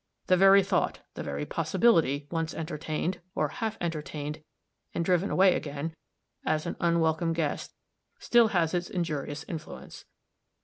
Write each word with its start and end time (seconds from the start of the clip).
The 0.25 0.35
very 0.35 0.63
thought, 0.63 1.01
the 1.13 1.21
very 1.21 1.45
possibility, 1.45 2.27
once 2.31 2.55
entertained, 2.55 3.21
or 3.35 3.49
half 3.49 3.77
entertained 3.79 4.41
and 4.95 5.05
driven 5.05 5.29
away 5.29 5.53
again, 5.53 5.93
as 6.43 6.65
an 6.65 6.75
unwelcome 6.79 7.33
guest, 7.33 7.75
still 8.17 8.47
has 8.47 8.73
its 8.73 8.89
injurious 8.89 9.43
influence. 9.47 10.05